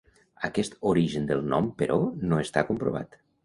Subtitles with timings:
[0.47, 2.01] Aquest origen del nom però,
[2.33, 3.25] no està comprovat.